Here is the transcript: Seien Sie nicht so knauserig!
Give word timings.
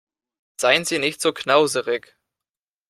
Seien 0.59 0.83
Sie 0.83 0.97
nicht 0.97 1.21
so 1.21 1.31
knauserig! 1.31 2.17